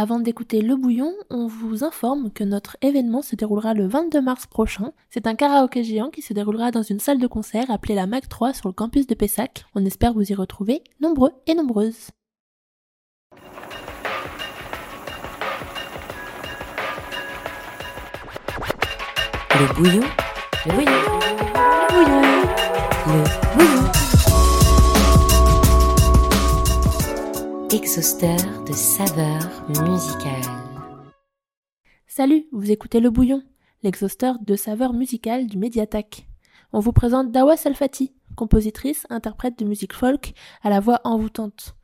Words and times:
Avant 0.00 0.20
d'écouter 0.20 0.60
Le 0.60 0.76
Bouillon, 0.76 1.12
on 1.28 1.48
vous 1.48 1.82
informe 1.82 2.30
que 2.30 2.44
notre 2.44 2.76
événement 2.82 3.20
se 3.20 3.34
déroulera 3.34 3.74
le 3.74 3.88
22 3.88 4.20
mars 4.20 4.46
prochain. 4.46 4.92
C'est 5.10 5.26
un 5.26 5.34
karaoké 5.34 5.82
géant 5.82 6.08
qui 6.08 6.22
se 6.22 6.32
déroulera 6.32 6.70
dans 6.70 6.84
une 6.84 7.00
salle 7.00 7.18
de 7.18 7.26
concert 7.26 7.68
appelée 7.68 7.96
la 7.96 8.06
MAC 8.06 8.28
3 8.28 8.52
sur 8.52 8.68
le 8.68 8.74
campus 8.74 9.08
de 9.08 9.16
Pessac. 9.16 9.64
On 9.74 9.84
espère 9.84 10.12
vous 10.12 10.30
y 10.30 10.36
retrouver 10.36 10.84
nombreux 11.00 11.32
et 11.48 11.54
nombreuses. 11.56 12.10
Le 19.58 19.74
bouillon, 19.74 20.04
le 20.64 20.74
bouillon, 20.74 20.92
le 21.90 23.14
bouillon, 23.14 23.37
Exhausteur 27.70 28.64
de 28.64 28.72
saveurs 28.72 29.68
musicales. 29.68 30.40
Salut, 32.06 32.46
vous 32.50 32.70
écoutez 32.70 32.98
Le 32.98 33.10
Bouillon, 33.10 33.42
l'exhausteur 33.82 34.38
de 34.40 34.56
saveurs 34.56 34.94
musicales 34.94 35.46
du 35.46 35.58
Mediatak. 35.58 36.26
On 36.72 36.80
vous 36.80 36.92
présente 36.92 37.30
Dawa 37.30 37.58
Salfati, 37.58 38.14
compositrice, 38.36 39.06
interprète 39.10 39.58
de 39.58 39.66
musique 39.66 39.92
folk 39.92 40.32
à 40.62 40.70
la 40.70 40.80
voix 40.80 41.02
envoûtante. 41.04 41.74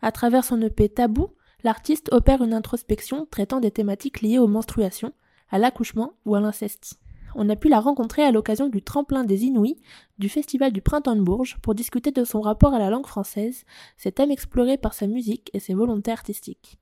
À 0.00 0.10
travers 0.10 0.42
son 0.42 0.62
EP 0.62 0.88
Tabou, 0.88 1.34
l'artiste 1.64 2.08
opère 2.12 2.42
une 2.42 2.54
introspection 2.54 3.26
traitant 3.30 3.60
des 3.60 3.70
thématiques 3.70 4.22
liées 4.22 4.38
aux 4.38 4.48
menstruations, 4.48 5.12
à 5.50 5.58
l'accouchement 5.58 6.14
ou 6.24 6.34
à 6.34 6.40
l'inceste 6.40 6.98
on 7.36 7.48
a 7.48 7.56
pu 7.56 7.68
la 7.68 7.80
rencontrer 7.80 8.22
à 8.22 8.32
l'occasion 8.32 8.68
du 8.68 8.82
tremplin 8.82 9.22
des 9.24 9.44
Inouïs 9.44 9.76
du 10.18 10.28
Festival 10.28 10.72
du 10.72 10.80
Printemps 10.80 11.14
de 11.14 11.20
Bourges 11.20 11.58
pour 11.62 11.74
discuter 11.74 12.10
de 12.10 12.24
son 12.24 12.40
rapport 12.40 12.74
à 12.74 12.78
la 12.78 12.90
langue 12.90 13.06
française, 13.06 13.64
cet 13.96 14.16
thème 14.16 14.30
exploré 14.30 14.78
par 14.78 14.94
sa 14.94 15.06
musique 15.06 15.50
et 15.52 15.60
ses 15.60 15.74
volontés 15.74 16.10
artistiques. 16.10 16.78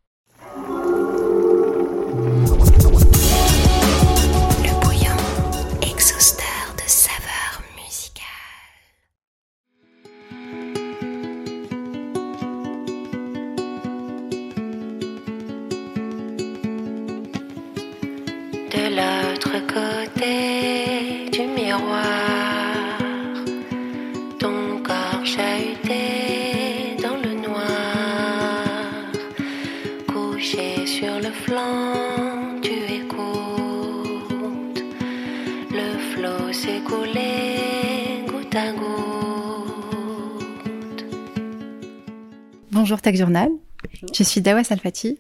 Bonjour 42.85 43.01
Tech 43.01 43.17
Journal. 43.17 43.49
Je 44.13 44.23
suis 44.23 44.43
Dawa 44.43 44.63
Salfati, 44.63 45.17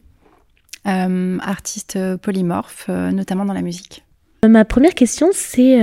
euh, 0.86 1.38
artiste 1.40 1.98
polymorphe, 2.18 2.84
euh, 2.90 3.10
notamment 3.10 3.46
dans 3.46 3.54
la 3.54 3.62
musique. 3.62 4.04
Euh, 4.44 4.48
ma 4.48 4.66
première 4.66 4.92
question, 4.92 5.28
c'est, 5.32 5.78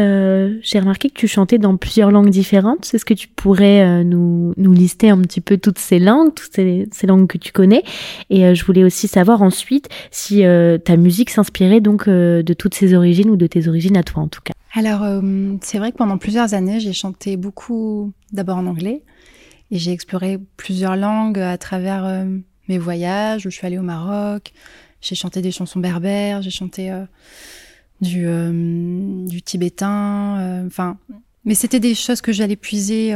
j'ai 0.62 0.80
remarqué 0.80 1.10
que 1.10 1.16
tu 1.16 1.28
chantais 1.28 1.58
dans 1.58 1.78
plusieurs 1.78 2.12
langues 2.12 2.30
différentes. 2.30 2.94
Est-ce 2.94 3.04
que 3.04 3.16
tu 3.16 3.28
pourrais 3.28 4.04
nous, 4.04 4.54
nous, 4.58 4.74
lister 4.74 5.10
un 5.10 5.20
petit 5.22 5.42
peu 5.42 5.58
toutes 5.58 5.80
ces 5.80 5.98
langues, 5.98 6.36
toutes 6.36 6.54
ces, 6.54 7.08
langues 7.08 7.26
que 7.26 7.40
tu 7.40 7.52
connais? 7.52 7.82
Et 8.30 8.54
je 8.54 8.64
voulais 8.64 8.84
aussi 8.84 9.08
savoir 9.08 9.42
ensuite 9.42 9.90
si 10.12 10.44
ta 10.86 10.98
musique 10.98 11.32
s'inspirait 11.32 11.82
donc 11.82 12.08
de 12.08 12.54
toutes 12.54 12.76
ces 12.76 12.94
origines 12.94 13.32
ou 13.32 13.38
de 13.38 13.48
tes 13.48 13.68
origines 13.68 13.98
à 13.98 14.04
toi 14.04 14.22
en 14.22 14.28
tout 14.28 14.42
cas. 14.44 14.54
Alors, 14.76 15.02
c'est 15.62 15.80
vrai 15.80 15.92
que 15.92 15.98
pendant 15.98 16.20
plusieurs 16.20 16.54
années, 16.54 16.80
j'ai 16.80 16.94
chanté 16.94 17.38
beaucoup 17.38 18.12
d'abord 18.32 18.58
en 18.58 18.68
anglais, 18.68 19.02
et 19.72 19.78
j'ai 19.78 19.92
exploré 19.92 20.38
plusieurs 20.58 20.98
langues 20.98 21.40
à 21.40 21.58
travers 21.58 22.06
euh, 22.06 22.26
mes 22.68 22.78
voyages, 22.78 23.46
où 23.46 23.50
je 23.50 23.56
suis 23.56 23.66
allée 23.66 23.80
au 23.80 23.84
Maroc. 23.84 24.52
J'ai 25.00 25.16
chanté 25.16 25.42
des 25.42 25.52
chansons 25.52 25.80
berbères, 25.80 26.42
j'ai 26.42 26.52
chanté 26.52 26.92
euh, 26.92 27.06
du, 28.02 28.26
euh, 28.28 29.26
du 29.26 29.42
tibétain. 29.42 30.66
Enfin, 30.68 30.98
mais 31.46 31.56
c'était 31.56 31.80
des 31.80 31.96
choses 31.96 32.22
que 32.22 32.34
j'allais 32.34 32.58
puiser, 32.58 33.16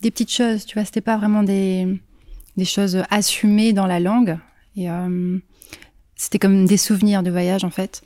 des 0.00 0.10
petites 0.10 0.32
choses, 0.32 0.64
tu 0.64 0.74
vois. 0.74 0.84
C'était 0.86 1.02
pas 1.02 1.18
vraiment 1.18 1.42
des, 1.42 1.86
des 2.56 2.64
choses 2.64 3.02
assumées 3.10 3.74
dans 3.74 3.86
la 3.86 4.00
langue. 4.00 4.38
Et 4.76 4.86
c'était 6.14 6.38
comme 6.38 6.64
des 6.64 6.78
souvenirs 6.78 7.22
de 7.22 7.30
voyage, 7.30 7.64
en 7.64 7.70
fait. 7.70 8.02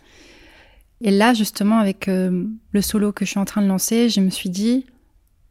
Et 1.02 1.12
là, 1.12 1.34
justement, 1.34 1.78
avec 1.78 2.08
le 2.08 2.82
solo 2.82 3.12
que 3.12 3.24
je 3.24 3.30
suis 3.30 3.38
en 3.38 3.44
train 3.44 3.62
de 3.62 3.68
lancer, 3.68 4.08
je 4.08 4.20
me 4.20 4.30
suis 4.30 4.50
dit, 4.50 4.86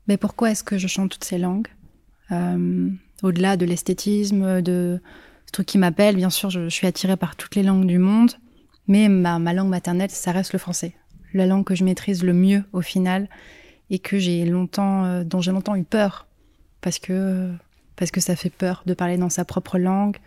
mais 0.09 0.17
pourquoi 0.17 0.51
est-ce 0.51 0.65
que 0.65 0.77
je 0.77 0.87
chante 0.87 1.11
toutes 1.11 1.23
ces 1.23 1.37
langues? 1.37 1.69
Au-delà 2.31 3.57
de 3.57 3.65
l'esthétisme, 3.65 4.61
de 4.61 5.01
ce 5.45 5.51
truc 5.51 5.65
qui 5.65 5.77
m'appelle, 5.77 6.15
bien 6.15 6.29
sûr, 6.29 6.49
je, 6.49 6.69
suis 6.69 6.85
attirée 6.85 7.17
par 7.17 7.35
toutes 7.35 7.55
les 7.55 7.63
langues 7.63 7.87
du 7.87 7.97
monde, 7.97 8.31
mais 8.87 9.09
ma, 9.09 9.39
ma, 9.39 9.53
langue 9.53 9.69
maternelle, 9.69 10.11
ça 10.11 10.31
reste 10.31 10.53
le 10.53 10.59
français. 10.59 10.93
La 11.33 11.45
langue 11.45 11.65
que 11.65 11.75
je 11.75 11.83
maîtrise 11.83 12.23
le 12.23 12.33
mieux 12.33 12.63
au 12.71 12.81
final 12.81 13.27
et 13.89 13.99
que 13.99 14.19
j'ai 14.19 14.45
longtemps, 14.45 15.05
euh, 15.05 15.23
dont 15.23 15.41
j'ai 15.41 15.51
longtemps 15.51 15.75
eu 15.75 15.83
peur 15.83 16.27
parce 16.81 16.99
que 16.99 17.51
parce 17.95 18.11
que 18.11 18.21
ça 18.21 18.35
fait 18.35 18.49
peur 18.49 18.83
de 18.85 18.93
parler 18.93 19.17
dans 19.17 19.29
sa 19.29 19.43
propre 19.43 19.77
langue, 19.77 20.17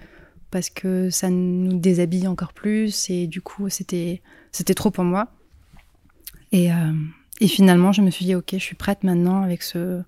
parce 0.51 0.69
que 0.69 1.09
ça 1.09 1.31
nous 1.31 1.79
déshabille 1.79 2.29
encore 2.29 2.53
plus 2.53 3.09
et 3.09 3.27
du 3.27 3.41
coup 3.41 3.69
c'était 3.69 4.23
c'était 4.51 4.75
trop 4.75 4.91
pour 4.91 5.05
moi. 5.05 5.29
Et, 6.51 6.71
euh, 6.71 6.93
et 7.41 7.49
finalement 7.49 7.93
je 7.93 8.03
me 8.03 8.11
suis 8.11 8.25
dit 8.25 8.35
ok 8.35 8.51
je 8.53 8.59
suis 8.59 8.77
prête 8.77 9.05
maintenant 9.05 9.43
avec 9.43 9.63
ce 9.63 10.03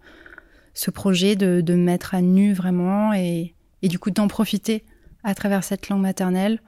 ce 0.74 0.90
projet 0.90 1.36
de, 1.36 1.60
de 1.60 1.74
mettre 1.74 2.14
à 2.14 2.20
nu 2.20 2.52
vraiment 2.52 3.12
et, 3.14 3.54
et 3.82 3.88
du 3.88 3.98
coup 3.98 4.10
d'en 4.10 4.28
profiter 4.28 4.84
à 5.22 5.34
travers 5.34 5.64
cette 5.64 5.88
langue 5.88 6.02
maternelle 6.02 6.60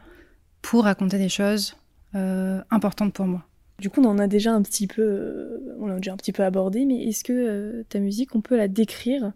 pour 0.62 0.84
raconter 0.84 1.18
des 1.18 1.28
choses 1.28 1.76
euh, 2.14 2.60
importantes 2.70 3.12
pour 3.12 3.26
moi. 3.26 3.46
Du 3.78 3.90
coup, 3.90 4.00
on 4.00 4.08
en 4.08 4.18
a 4.18 4.26
déjà 4.26 4.52
un 4.52 4.62
petit 4.62 4.86
peu, 4.86 5.02
euh, 5.02 5.76
on 5.78 5.86
l'a 5.86 5.96
déjà 5.96 6.12
un 6.12 6.16
petit 6.16 6.32
peu 6.32 6.42
abordé, 6.42 6.86
mais 6.86 7.04
est-ce 7.04 7.22
que 7.22 7.32
euh, 7.32 7.84
ta 7.90 7.98
musique, 7.98 8.34
on 8.34 8.40
peut 8.40 8.56
la 8.56 8.68
décrire 8.68 9.32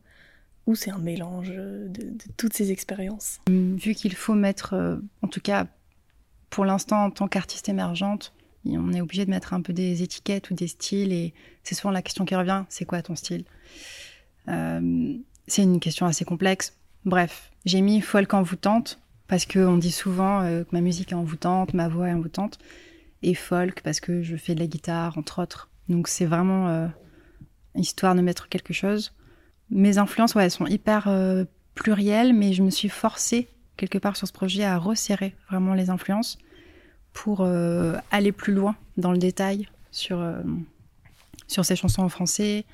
ou 0.67 0.75
c'est 0.75 0.91
un 0.91 0.99
mélange 0.99 1.51
de, 1.51 1.89
de, 1.89 2.13
toutes 2.37 2.55
ces 2.55 2.73
expériences? 2.73 3.39
Vu 3.49 3.95
qu'il 3.95 4.15
faut 4.15 4.35
mettre, 4.35 5.01
en 5.23 5.29
tout 5.29 5.41
cas 5.41 5.67
pour 6.49 6.65
l'instant 6.65 7.05
en 7.05 7.11
tant 7.11 7.29
qu'artiste 7.29 7.69
émergente, 7.69 8.33
on 8.67 8.93
est 8.93 9.01
obligé 9.01 9.25
de 9.25 9.31
mettre 9.31 9.55
un 9.55 9.63
peu 9.63 9.73
des 9.73 10.03
étiquettes 10.03 10.51
ou 10.51 10.55
des 10.55 10.69
styles 10.69 11.13
et 11.13 11.33
c'est 11.63 11.75
souvent 11.75 11.93
la 11.93 12.03
question 12.03 12.25
qui 12.25 12.35
revient, 12.35 12.65
c'est 12.69 12.85
quoi 12.85 13.01
ton 13.03 13.17
style? 13.17 13.45
C'est 15.47 15.63
une 15.63 15.81
question 15.81 16.07
assez 16.07 16.25
complexe. 16.25 16.77
Bref, 17.05 17.51
j'ai 17.65 17.81
mis 17.81 18.01
folk 18.01 18.35
envoûtante 18.35 19.01
parce 19.27 19.47
qu'on 19.47 19.79
dit 19.79 19.93
souvent 19.93 20.43
euh, 20.43 20.65
que 20.65 20.69
ma 20.73 20.81
musique 20.81 21.13
est 21.13 21.17
envoûtante, 21.17 21.73
ma 21.73 21.89
voix 21.89 22.09
est 22.09 22.13
envoûtante, 22.13 22.59
et 23.23 23.35
folk 23.35 23.81
parce 23.83 24.01
que 24.01 24.23
je 24.23 24.37
fais 24.37 24.55
de 24.55 24.61
la 24.61 24.67
guitare, 24.67 25.17
entre 25.19 25.43
autres. 25.43 25.71
Donc 25.89 26.09
c'est 26.09 26.27
vraiment 26.27 26.69
euh, 26.69 26.89
histoire 27.75 28.15
de 28.15 28.23
mettre 28.23 28.49
quelque 28.49 28.73
chose. 28.73 29.13
Mes 29.71 29.99
influences, 29.99 30.35
ouais, 30.35 30.45
elles 30.45 30.51
sont 30.51 30.67
hyper 30.67 31.09
plurielles, 31.77 32.35
mais 32.35 32.53
je 32.53 32.65
me 32.65 32.71
suis 32.71 32.89
forcée 32.89 33.49
quelque 33.77 33.99
part 33.99 34.17
sur 34.17 34.27
ce 34.27 34.33
projet 34.33 34.65
à 34.65 34.79
resserrer 34.79 35.37
vraiment 35.49 35.75
les 35.75 35.91
influences 35.91 36.39
pour 37.13 37.47
aller 38.11 38.33
plus 38.33 38.53
loin 38.53 38.75
dans 38.97 39.13
le 39.13 39.19
détail 39.19 39.69
sur, 39.93 40.21
sur 41.47 41.65
ces 41.65 41.77
chansons 41.77 42.03
en 42.03 42.09
français, 42.09 42.65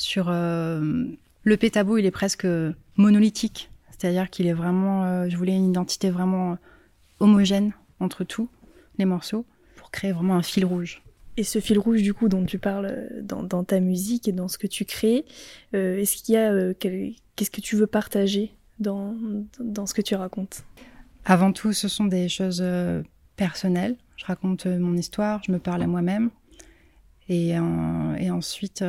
sur 0.00 0.28
euh, 0.30 1.04
le 1.42 1.56
pétabou, 1.58 1.98
il 1.98 2.06
est 2.06 2.10
presque 2.10 2.46
monolithique, 2.96 3.70
c'est-à-dire 3.90 4.30
qu'il 4.30 4.46
est 4.46 4.54
vraiment. 4.54 5.04
Euh, 5.04 5.28
je 5.28 5.36
voulais 5.36 5.54
une 5.54 5.68
identité 5.68 6.08
vraiment 6.10 6.56
homogène 7.18 7.72
entre 8.00 8.24
tous 8.24 8.48
les 8.98 9.04
morceaux 9.04 9.44
pour 9.76 9.90
créer 9.90 10.12
vraiment 10.12 10.36
un 10.36 10.42
fil 10.42 10.64
rouge. 10.64 11.02
Et 11.36 11.44
ce 11.44 11.58
fil 11.58 11.78
rouge, 11.78 12.02
du 12.02 12.14
coup, 12.14 12.28
dont 12.28 12.46
tu 12.46 12.58
parles 12.58 12.86
euh, 12.90 13.22
dans, 13.22 13.62
ta 13.62 13.78
musique 13.78 14.26
et 14.26 14.32
dans 14.32 14.48
ce 14.48 14.56
que 14.56 14.66
tu 14.66 14.86
crées, 14.86 15.26
est-ce 15.74 16.16
qu'il 16.16 16.34
y 16.34 16.38
a. 16.38 16.72
Qu'est-ce 17.36 17.50
que 17.50 17.60
tu 17.60 17.76
veux 17.76 17.86
partager 17.86 18.54
dans, 18.78 19.14
dans 19.60 19.86
ce 19.86 19.92
que 19.92 20.02
tu 20.02 20.14
racontes? 20.14 20.64
Avant 21.26 21.52
tout, 21.52 21.74
ce 21.74 21.88
sont 21.88 22.06
des 22.06 22.28
choses 22.28 22.64
personnelles. 23.36 23.96
Je 24.16 24.24
raconte 24.26 24.66
mon 24.66 24.96
histoire, 24.96 25.42
je 25.46 25.52
me 25.52 25.58
parle 25.58 25.82
à 25.82 25.86
moi-même. 25.86 26.30
Et, 27.28 27.50
et 27.50 28.30
ensuite, 28.30 28.84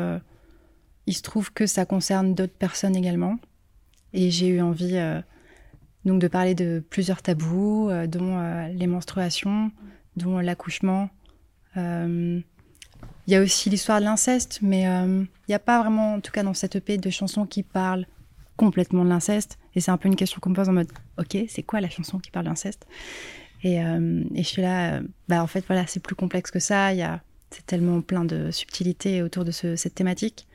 il 1.07 1.13
se 1.13 1.21
trouve 1.21 1.51
que 1.51 1.65
ça 1.65 1.85
concerne 1.85 2.33
d'autres 2.35 2.53
personnes 2.53 2.95
également. 2.95 3.37
Et 4.13 4.29
j'ai 4.29 4.47
eu 4.47 4.61
envie 4.61 4.97
euh, 4.97 5.21
donc 6.05 6.21
de 6.21 6.27
parler 6.27 6.55
de 6.55 6.83
plusieurs 6.89 7.21
tabous, 7.21 7.89
euh, 7.89 8.07
dont 8.07 8.37
euh, 8.37 8.67
les 8.69 8.87
menstruations, 8.87 9.71
dont 10.15 10.39
l'accouchement. 10.39 11.09
Il 11.75 12.43
y 13.27 13.35
a 13.35 13.41
aussi 13.41 13.69
l'histoire 13.69 13.99
de 13.99 14.05
l'inceste, 14.05 14.59
mais 14.61 14.81
il 14.81 15.27
n'y 15.47 15.55
a 15.55 15.59
pas 15.59 15.81
vraiment, 15.81 16.15
en 16.15 16.19
tout 16.19 16.31
cas 16.31 16.43
dans 16.43 16.53
cette 16.53 16.75
EP, 16.75 16.97
de 16.97 17.09
chansons 17.09 17.45
qui 17.45 17.63
parlent 17.63 18.05
complètement 18.57 19.05
de 19.05 19.09
l'inceste. 19.09 19.57
Et 19.73 19.79
c'est 19.79 19.91
un 19.91 19.97
peu 19.97 20.09
une 20.09 20.17
question 20.17 20.41
qu'on 20.41 20.49
me 20.49 20.55
pose 20.55 20.67
en 20.67 20.73
mode, 20.73 20.91
ok, 21.17 21.37
c'est 21.47 21.63
quoi 21.63 21.79
la 21.79 21.89
chanson 21.89 22.19
qui 22.19 22.29
parle 22.29 22.47
d'inceste? 22.47 22.85
Et, 23.63 23.75
et 23.75 24.43
je 24.43 24.47
suis 24.47 24.61
là, 24.61 24.99
bah 25.29 25.41
en 25.41 25.47
fait 25.47 25.63
voilà, 25.65 25.87
c'est 25.87 26.01
plus 26.01 26.15
complexe 26.15 26.51
que 26.51 26.59
ça. 26.59 26.91
Il 26.91 26.97
y 26.97 27.03
a, 27.03 27.21
c'est 27.51 27.65
tellement 27.65 28.01
plein 28.01 28.25
de 28.25 28.51
subtilités 28.51 29.21
autour 29.21 29.45
de 29.45 29.51
ce, 29.51 29.77
cette 29.77 29.95
thématique. 29.95 30.45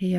Et 0.00 0.16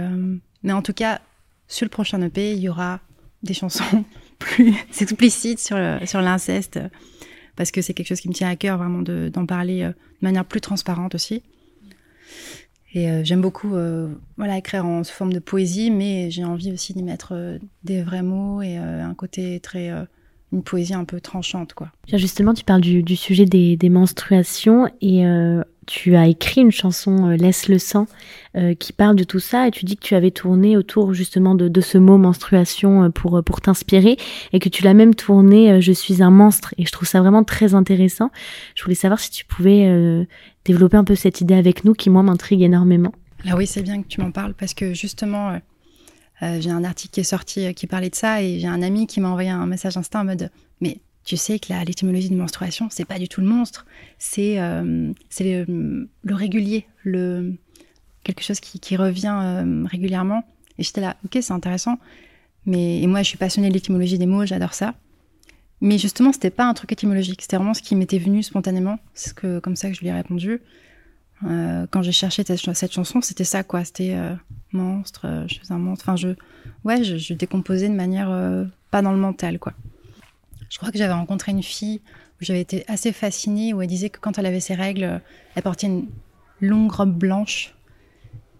mais 0.63 0.74
en 0.74 0.81
tout 0.81 0.94
cas, 0.94 1.22
sur 1.68 1.86
le 1.86 1.89
prochain 1.89 2.22
EP, 2.22 2.54
il 2.54 2.60
y 2.60 2.69
aura 2.69 3.00
des 3.44 3.54
chansons 3.54 4.04
plus 4.39 4.74
explicites 5.00 5.60
sur 5.60 5.77
sur 6.06 6.22
l'inceste 6.22 6.80
parce 7.56 7.72
que 7.72 7.81
c'est 7.81 7.94
quelque 7.94 8.07
chose 8.07 8.22
qui 8.22 8.30
me 8.30 8.33
tient 8.33 8.50
à 8.50 8.56
cœur 8.56 8.77
vraiment 8.77 9.01
d'en 9.01 9.45
parler 9.45 9.83
de 9.83 9.94
manière 10.22 10.45
plus 10.45 10.62
transparente 10.62 11.16
aussi. 11.16 11.44
Et 12.95 13.10
euh, 13.10 13.25
j'aime 13.25 13.42
beaucoup 13.42 13.75
euh, 13.75 14.07
voilà, 14.38 14.57
écrire 14.57 14.86
en 14.86 15.04
forme 15.04 15.33
de 15.33 15.39
poésie, 15.39 15.92
mais 15.92 16.31
j'ai 16.31 16.45
envie 16.45 16.71
aussi 16.71 16.94
d'y 16.94 17.04
mettre 17.04 17.33
euh, 17.33 17.60
des 17.83 18.01
vrais 18.01 18.24
mots 18.24 18.62
et 18.62 18.78
un 18.78 19.13
côté 19.13 19.60
très. 19.60 19.92
une 20.54 20.63
poésie 20.63 20.94
un 20.94 21.04
peu 21.04 21.19
tranchante, 21.19 21.74
quoi. 21.74 21.92
Justement, 22.07 22.54
tu 22.54 22.63
parles 22.63 22.80
du, 22.80 23.04
du 23.04 23.18
sujet 23.18 23.44
des, 23.44 23.75
des, 23.75 23.89
menstruations 23.89 24.89
et 25.01 25.25
tu 25.86 26.16
as 26.16 26.28
écrit 26.28 26.62
une 26.62 26.72
chanson 26.72 27.30
Laisse 27.30 27.68
le 27.68 27.80
sang 27.80 28.08
qui 28.80 28.94
parle 28.94 29.16
de 29.16 29.24
tout 29.24 29.40
ça 29.40 29.68
et 29.68 29.72
tu 29.72 29.84
dis 29.84 29.98
que 29.98 30.04
tu 30.04 30.16
avais 30.16 30.32
tourné 30.32 30.78
autour 30.78 31.14
justement 31.14 31.56
de, 31.56 31.82
ce 31.82 31.98
mot 31.98 32.18
menstruation 32.18 33.12
pour, 33.12 33.44
pour 33.44 33.60
t'inspirer 33.60 34.18
et 34.54 34.60
que 34.60 34.70
tu 34.70 34.84
l'as 34.84 34.94
même 34.94 35.14
tourné 35.14 35.82
Je 35.82 35.92
suis 35.92 36.24
un 36.24 36.32
monstre 36.32 36.74
et 36.78 36.86
je 36.86 36.92
trouve 36.92 37.08
ça 37.08 37.20
vraiment 37.20 37.44
très 37.44 37.74
intéressant. 37.76 38.32
Je 38.76 38.84
voulais 38.84 38.96
savoir 38.96 39.20
si 39.20 39.30
tu 39.30 39.46
pouvais 39.46 40.26
développer 40.66 40.98
un 40.98 41.04
peu 41.04 41.16
cette 41.16 41.42
idée 41.42 41.56
avec 41.56 41.86
nous 41.86 41.94
qui, 41.94 42.10
moi, 42.10 42.24
m'intrigue 42.24 42.62
énormément. 42.62 43.14
Ah 43.48 43.56
oui, 43.56 43.68
c'est 43.68 43.84
bien 43.84 44.02
que 44.02 44.08
tu 44.08 44.22
m'en 44.22 44.31
parles 44.31 44.56
parce 44.56 44.74
que 44.74 44.94
justement, 44.94 45.52
euh, 45.52 45.58
euh, 46.42 46.60
j'ai 46.60 46.72
un 46.72 46.84
article 46.84 47.14
qui 47.14 47.20
est 47.20 47.24
sorti 47.24 47.66
euh, 47.66 47.74
qui 47.74 47.86
parlait 47.86 48.10
de 48.10 48.16
ça 48.16 48.42
et 48.42 48.60
j'ai 48.60 48.68
un 48.68 48.81
ami 48.81 49.08
qui 49.08 49.22
m'a 49.22 49.30
envoyé 49.30 49.50
un 49.50 49.68
message 49.68 49.98
Insta 49.98 50.22
en 50.22 50.26
mode 50.26 50.50
Mais 50.81 51.00
tu 51.25 51.38
sais 51.38 51.60
que 51.60 51.74
l'étymologie 51.86 52.30
de 52.30 52.36
menstruation, 52.36 52.88
c'est 52.89 53.06
pas 53.06 53.19
du 53.19 53.27
tout 53.27 53.42
le 53.42 53.48
monstre, 53.48 53.86
c'est 54.19 54.57
c'est 55.30 55.66
le, 55.66 56.07
régulier, 56.30 56.86
le, 57.04 57.56
quelque 58.24 58.44
chose 58.44 58.60
qui, 58.60 58.95
revient 58.95 59.63
régulièrement. 59.86 60.44
Et 60.77 60.83
j'étais 60.83 61.01
là, 61.01 61.18
ok, 61.25 61.38
c'est 61.42 61.54
intéressant. 61.54 61.98
Mais 62.66 63.01
et 63.01 63.07
moi, 63.07 63.22
je 63.22 63.27
suis 63.30 63.38
passionnée 63.38 63.69
de 63.69 63.74
l'étymologie 63.74 64.18
des 64.18 64.25
mots, 64.25 64.45
j'adore 64.45 64.74
ça. 64.74 64.94
Mais 65.81 65.98
justement, 65.98 66.31
c'était 66.31 66.50
pas 66.50 66.66
un 66.66 66.74
truc 66.74 66.92
étymologique, 66.92 67.42
c'était 67.42 67.57
vraiment 67.57 67.74
ce 67.74 67.81
qui 67.81 67.95
m'était 67.95 68.18
venu 68.18 68.44
spontanément. 68.44 69.00
C'est 69.13 69.36
comme 69.62 69.75
ça 69.75 69.89
que 69.89 69.95
je 69.95 70.01
lui 70.01 70.07
ai 70.07 70.13
répondu. 70.13 70.62
Euh, 71.44 71.86
quand 71.92 72.01
j'ai 72.01 72.12
cherché 72.12 72.44
cette, 72.45 72.92
chanson, 72.92 73.21
c'était 73.21 73.44
ça, 73.44 73.63
quoi. 73.63 73.83
C'était 73.83 74.13
euh, 74.16 74.33
monstre, 74.71 75.25
euh, 75.25 75.45
je 75.48 75.56
suis 75.56 75.63
un 75.69 75.78
monstre. 75.78 76.06
Enfin, 76.07 76.16
je, 76.16 76.30
ouais, 76.83 77.04
je, 77.04 77.33
décomposais 77.33 77.89
de 77.89 77.94
manière 77.94 78.30
pas 78.92 79.01
dans 79.01 79.12
le 79.12 79.19
mental, 79.19 79.60
quoi. 79.60 79.74
Je 80.75 80.80
crois 80.80 80.92
que 80.92 80.98
j'avais 80.98 81.13
rencontré 81.13 81.54
une 81.54 81.63
fille 81.63 82.01
où 82.42 82.44
j'avais 82.44 82.60
été 82.60 82.83
assez 82.89 83.13
fascinée, 83.13 83.74
où 83.74 83.81
elle 83.81 83.88
disait 83.88 84.10
que 84.10 84.19
quand 84.19 84.38
elle 84.38 84.45
avait 84.45 84.60
ses 84.60 84.75
règles, 84.75 85.22
elle 85.56 85.63
portait 85.63 85.88
une 85.88 86.10
longue 86.60 86.92
robe 86.92 87.13
blanche 87.13 87.74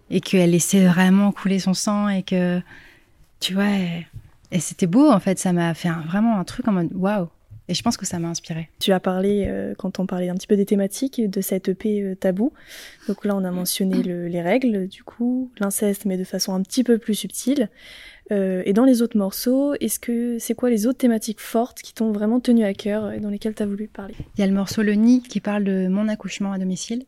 et 0.08 0.22
qu'elle 0.22 0.52
laissait 0.52 0.86
vraiment 0.86 1.30
couler 1.30 1.58
son 1.58 1.74
sang 1.74 2.08
et 2.08 2.22
que, 2.22 2.62
tu 3.38 3.52
vois, 3.52 3.68
et 4.50 4.60
c'était 4.60 4.86
beau, 4.86 5.10
en 5.10 5.20
fait. 5.20 5.38
Ça 5.38 5.52
m'a 5.52 5.74
fait 5.74 5.90
vraiment 5.90 6.38
un 6.38 6.44
truc 6.44 6.66
en 6.68 6.72
mode 6.72 6.88
waouh. 6.94 7.28
Et 7.68 7.74
je 7.74 7.82
pense 7.82 7.98
que 7.98 8.06
ça 8.06 8.18
m'a 8.18 8.28
inspiré. 8.28 8.70
Tu 8.78 8.92
as 8.92 9.00
parlé, 9.00 9.44
euh, 9.46 9.74
quand 9.76 9.98
on 9.98 10.06
parlait 10.06 10.30
un 10.30 10.36
petit 10.36 10.46
peu 10.46 10.56
des 10.56 10.64
thématiques, 10.64 11.20
de 11.20 11.40
cette 11.42 11.68
EP 11.68 12.00
euh, 12.00 12.14
tabou. 12.14 12.54
Donc 13.08 13.26
là, 13.26 13.36
on 13.36 13.44
a 13.44 13.50
mentionné 13.50 14.02
les 14.02 14.40
règles, 14.40 14.88
du 14.88 15.04
coup, 15.04 15.50
l'inceste, 15.58 16.06
mais 16.06 16.16
de 16.16 16.24
façon 16.24 16.54
un 16.54 16.62
petit 16.62 16.82
peu 16.82 16.96
plus 16.96 17.14
subtile. 17.14 17.68
Euh, 18.32 18.62
et 18.64 18.72
dans 18.72 18.84
les 18.84 19.02
autres 19.02 19.16
morceaux, 19.16 19.74
est-ce 19.74 20.00
que 20.00 20.38
c'est 20.38 20.54
quoi 20.54 20.68
les 20.68 20.86
autres 20.86 20.98
thématiques 20.98 21.40
fortes 21.40 21.80
qui 21.80 21.94
t'ont 21.94 22.12
vraiment 22.12 22.40
tenu 22.40 22.64
à 22.64 22.74
cœur 22.74 23.12
et 23.12 23.20
dans 23.20 23.30
lesquelles 23.30 23.54
tu 23.54 23.62
as 23.62 23.66
voulu 23.66 23.86
parler? 23.86 24.14
Il 24.36 24.40
y 24.40 24.44
a 24.44 24.46
le 24.46 24.52
morceau 24.52 24.82
Le 24.82 24.94
Nid 24.94 25.22
qui 25.22 25.40
parle 25.40 25.64
de 25.64 25.86
mon 25.88 26.08
accouchement 26.08 26.52
à 26.52 26.58
domicile, 26.58 27.04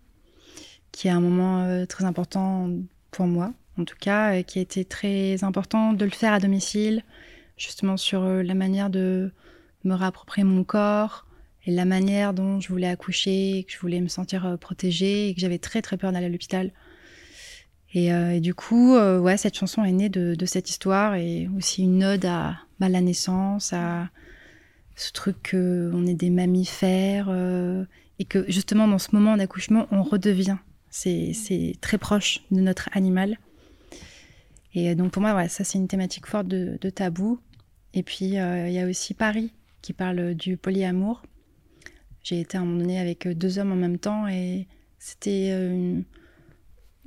qui 0.92 1.08
est 1.08 1.10
un 1.10 1.20
moment 1.20 1.84
très 1.86 2.04
important 2.04 2.70
pour 3.10 3.26
moi, 3.26 3.52
en 3.78 3.84
tout 3.84 3.96
cas, 3.98 4.42
qui 4.42 4.60
a 4.60 4.62
été 4.62 4.84
très 4.84 5.42
important 5.42 5.92
de 5.92 6.04
le 6.04 6.10
faire 6.12 6.32
à 6.32 6.38
domicile, 6.38 7.02
justement 7.58 7.96
sur 7.96 8.22
euh, 8.22 8.42
la 8.42 8.54
manière 8.54 8.88
de 8.88 9.30
me 9.84 9.94
réapproprier 9.94 10.44
mon 10.44 10.64
corps 10.64 11.26
et 11.66 11.72
la 11.72 11.84
manière 11.84 12.32
dont 12.32 12.60
je 12.60 12.68
voulais 12.68 12.86
accoucher, 12.86 13.64
que 13.66 13.72
je 13.72 13.78
voulais 13.78 14.00
me 14.00 14.08
sentir 14.08 14.46
euh, 14.46 14.56
protégée 14.56 15.28
et 15.28 15.34
que 15.34 15.40
j'avais 15.40 15.58
très 15.58 15.82
très 15.82 15.96
peur 15.96 16.12
d'aller 16.12 16.26
à 16.26 16.30
l'hôpital. 16.30 16.72
Et, 17.94 18.12
euh, 18.12 18.40
du 18.40 18.54
coup, 18.54 18.96
ouais, 18.96 19.36
cette 19.36 19.56
chanson 19.56 19.84
est 19.84 19.92
née 19.92 20.08
de, 20.08 20.46
cette 20.46 20.70
histoire 20.70 21.14
et 21.14 21.48
aussi 21.56 21.82
une 21.82 22.04
ode 22.04 22.24
à 22.24 22.56
bah, 22.80 22.88
la 22.88 23.00
naissance, 23.00 23.72
à 23.72 24.08
ce 24.96 25.12
truc 25.12 25.50
qu'on 25.50 26.06
est 26.06 26.14
des 26.14 26.30
mammifères 26.30 27.30
et 28.18 28.24
que 28.24 28.44
justement 28.50 28.88
dans 28.88 28.98
ce 28.98 29.08
moment 29.12 29.36
d'accouchement, 29.36 29.86
on 29.90 30.02
redevient. 30.02 30.56
C'est 30.90 31.74
très 31.80 31.98
proche 31.98 32.40
de 32.50 32.60
notre 32.60 32.88
animal. 32.92 33.38
Et 34.74 34.94
donc 34.94 35.12
pour 35.12 35.22
moi, 35.22 35.34
ouais, 35.34 35.48
ça 35.48 35.64
c'est 35.64 35.78
une 35.78 35.88
thématique 35.88 36.26
forte 36.26 36.48
de, 36.48 36.78
de 36.80 36.90
tabou. 36.90 37.40
Et 37.94 38.02
puis, 38.02 38.38
euh, 38.38 38.68
il 38.68 38.74
y 38.74 38.78
a 38.78 38.86
aussi 38.86 39.14
Paris 39.14 39.52
qui 39.82 39.92
parle 39.92 40.34
du 40.34 40.56
polyamour. 40.56 41.22
J'ai 42.22 42.40
été 42.40 42.58
à 42.58 42.60
un 42.60 42.64
moment 42.64 42.80
donné 42.80 42.98
avec 42.98 43.26
euh, 43.26 43.34
deux 43.34 43.58
hommes 43.58 43.72
en 43.72 43.76
même 43.76 43.98
temps 43.98 44.28
et 44.28 44.66
c'était 44.98 45.50
euh, 45.52 46.00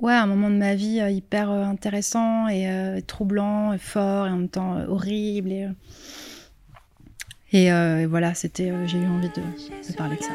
ouais, 0.02 0.12
un 0.12 0.26
moment 0.26 0.50
de 0.50 0.56
ma 0.56 0.74
vie 0.74 1.00
hyper 1.10 1.50
intéressant 1.50 2.48
et 2.48 2.68
troublant 3.06 3.72
et 3.72 3.78
fort 3.78 4.26
et 4.26 4.30
en 4.30 4.36
même 4.36 4.48
temps 4.48 4.76
horrible. 4.88 5.74
Et, 7.52 7.66
et 7.66 8.06
voilà, 8.06 8.34
c'était, 8.34 8.72
j'ai 8.86 8.98
eu 8.98 9.06
envie 9.06 9.30
de 9.30 9.96
parler 9.96 10.16
de 10.16 10.22
ça. 10.22 10.32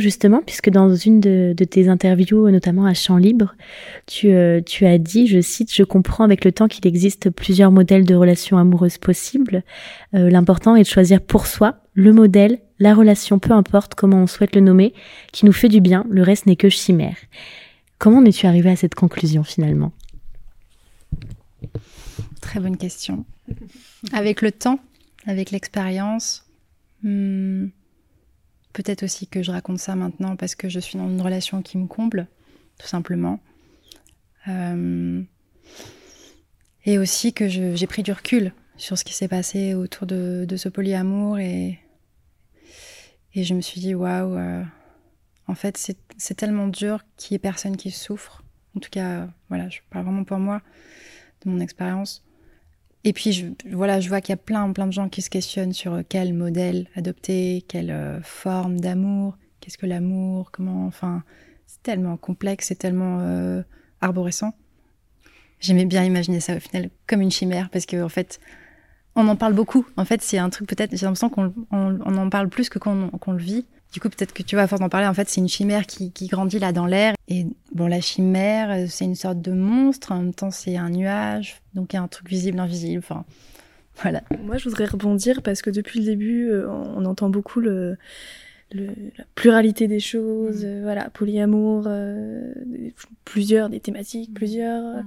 Justement, 0.00 0.42
puisque 0.44 0.70
dans 0.70 0.94
une 0.94 1.20
de, 1.20 1.54
tes 1.64 1.88
interviews, 1.88 2.50
notamment 2.50 2.86
à 2.86 2.94
Champ 2.94 3.16
Libre, 3.16 3.54
tu, 4.06 4.30
euh, 4.32 4.60
tu 4.60 4.86
as 4.86 4.98
dit, 4.98 5.26
je 5.26 5.40
cite, 5.40 5.72
Je 5.74 5.82
comprends 5.82 6.24
avec 6.24 6.44
le 6.44 6.52
temps 6.52 6.68
qu'il 6.68 6.86
existe 6.86 7.30
plusieurs 7.30 7.70
modèles 7.70 8.04
de 8.04 8.14
relations 8.14 8.58
amoureuses 8.58 8.98
possibles. 8.98 9.62
Euh, 10.14 10.30
l'important 10.30 10.76
est 10.76 10.82
de 10.82 10.88
choisir 10.88 11.20
pour 11.20 11.46
soi 11.46 11.76
le 11.94 12.12
modèle, 12.12 12.58
la 12.78 12.94
relation, 12.94 13.38
peu 13.38 13.52
importe 13.52 13.94
comment 13.94 14.18
on 14.18 14.26
souhaite 14.26 14.54
le 14.54 14.60
nommer, 14.60 14.94
qui 15.32 15.46
nous 15.46 15.52
fait 15.52 15.68
du 15.68 15.80
bien, 15.80 16.04
le 16.10 16.22
reste 16.22 16.46
n'est 16.46 16.56
que 16.56 16.68
chimère. 16.68 17.16
Comment 17.98 18.18
en 18.18 18.24
es-tu 18.24 18.46
arrivé 18.46 18.70
à 18.70 18.76
cette 18.76 18.94
conclusion 18.94 19.44
finalement? 19.44 19.92
Très 22.40 22.60
bonne 22.60 22.76
question. 22.76 23.24
Avec 24.12 24.42
le 24.42 24.52
temps, 24.52 24.78
avec 25.26 25.50
l'expérience, 25.50 26.44
hmm, 27.02 27.66
Peut-être 28.74 29.04
aussi 29.04 29.28
que 29.28 29.42
je 29.42 29.52
raconte 29.52 29.78
ça 29.78 29.94
maintenant 29.94 30.34
parce 30.34 30.56
que 30.56 30.68
je 30.68 30.80
suis 30.80 30.98
dans 30.98 31.08
une 31.08 31.20
relation 31.20 31.62
qui 31.62 31.78
me 31.78 31.86
comble, 31.86 32.26
tout 32.78 32.88
simplement. 32.88 33.40
Euh, 34.48 35.22
et 36.84 36.98
aussi 36.98 37.32
que 37.32 37.48
j'ai 37.48 37.86
pris 37.86 38.02
du 38.02 38.12
recul 38.12 38.52
sur 38.76 38.98
ce 38.98 39.04
qui 39.04 39.14
s'est 39.14 39.28
passé 39.28 39.74
autour 39.74 40.08
de, 40.08 40.46
ce 40.56 40.68
polyamour 40.68 41.38
et, 41.38 41.78
et 43.34 43.44
je 43.44 43.54
me 43.54 43.60
suis 43.60 43.80
dit, 43.80 43.94
waouh, 43.94 44.36
euh, 44.36 44.64
en 45.46 45.54
fait, 45.54 45.78
c'est 46.18 46.34
tellement 46.34 46.66
dur 46.66 47.04
qu'il 47.16 47.34
n'y 47.34 47.36
ait 47.36 47.38
personne 47.38 47.76
qui 47.76 47.92
souffre. 47.92 48.42
En 48.76 48.80
tout 48.80 48.90
cas, 48.90 49.28
voilà, 49.50 49.68
je 49.68 49.78
parle 49.88 50.04
vraiment 50.04 50.24
pour 50.24 50.38
moi, 50.38 50.62
de 51.44 51.50
mon 51.50 51.60
expérience. 51.60 52.24
Et 53.04 53.12
puis, 53.12 53.32
je, 53.32 53.46
voilà, 53.70 54.00
je 54.00 54.08
vois 54.08 54.20
qu'il 54.22 54.32
y 54.32 54.34
a 54.34 54.38
plein, 54.38 54.72
plein 54.72 54.86
de 54.86 54.92
gens 54.92 55.10
qui 55.10 55.20
se 55.20 55.28
questionnent 55.28 55.74
sur 55.74 55.92
euh, 55.92 56.02
quel 56.08 56.32
modèle 56.32 56.88
adopter, 56.96 57.62
quelle 57.68 57.90
euh, 57.90 58.20
forme 58.22 58.80
d'amour, 58.80 59.36
qu'est-ce 59.60 59.76
que 59.76 59.86
l'amour, 59.86 60.50
comment, 60.50 60.86
enfin, 60.86 61.22
c'est 61.66 61.82
tellement 61.82 62.16
complexe, 62.16 62.68
c'est 62.68 62.78
tellement 62.78 63.20
euh, 63.20 63.62
arborescent. 64.00 64.54
J'aimais 65.60 65.84
bien 65.84 66.02
imaginer 66.02 66.40
ça 66.40 66.56
au 66.56 66.60
final 66.60 66.90
comme 67.06 67.20
une 67.20 67.30
chimère 67.30 67.68
parce 67.70 67.86
qu'en 67.86 68.02
en 68.02 68.08
fait, 68.08 68.40
on 69.16 69.28
en 69.28 69.36
parle 69.36 69.52
beaucoup. 69.52 69.86
En 69.96 70.04
fait, 70.04 70.22
c'est 70.22 70.38
un 70.38 70.50
truc 70.50 70.68
peut-être, 70.68 70.96
j'ai 70.96 71.06
l'impression 71.06 71.28
qu'on 71.28 71.54
on, 71.70 72.16
en 72.16 72.30
parle 72.30 72.48
plus 72.48 72.68
que 72.68 72.78
qu'on 72.78 73.32
le 73.32 73.38
vit. 73.38 73.66
Du 73.94 74.00
coup, 74.00 74.08
peut-être 74.08 74.34
que 74.34 74.42
tu 74.42 74.56
vois, 74.56 74.64
à 74.64 74.66
force 74.66 74.80
d'en 74.80 74.88
parler, 74.88 75.06
en 75.06 75.14
fait, 75.14 75.28
c'est 75.28 75.40
une 75.40 75.48
chimère 75.48 75.86
qui, 75.86 76.10
qui 76.10 76.26
grandit 76.26 76.58
là 76.58 76.72
dans 76.72 76.84
l'air. 76.84 77.14
Et 77.28 77.46
bon, 77.72 77.86
la 77.86 78.00
chimère, 78.00 78.70
euh, 78.72 78.86
c'est 78.88 79.04
une 79.04 79.14
sorte 79.14 79.40
de 79.40 79.52
monstre. 79.52 80.10
En 80.10 80.16
même 80.18 80.34
temps, 80.34 80.50
c'est 80.50 80.76
un 80.76 80.90
nuage. 80.90 81.60
Donc, 81.74 81.92
il 81.92 81.96
y 81.96 81.98
a 81.98 82.02
un 82.02 82.08
truc 82.08 82.28
visible, 82.28 82.58
invisible. 82.58 82.98
Enfin, 82.98 83.24
voilà. 84.02 84.22
Moi, 84.42 84.58
je 84.58 84.64
voudrais 84.68 84.86
rebondir 84.86 85.42
parce 85.42 85.62
que 85.62 85.70
depuis 85.70 86.00
le 86.00 86.06
début, 86.06 86.50
euh, 86.50 86.68
on 86.68 87.04
entend 87.04 87.28
beaucoup 87.30 87.60
le, 87.60 87.96
le 88.72 88.86
la 89.16 89.24
pluralité 89.36 89.86
des 89.86 90.00
choses, 90.00 90.64
Mm. 90.64 90.66
euh, 90.68 90.80
voilà, 90.82 91.08
polyamour, 91.10 91.84
euh, 91.86 92.52
plusieurs, 93.24 93.68
des 93.70 93.78
thématiques, 93.78 94.30
Mm. 94.30 94.34
plusieurs. 94.34 95.02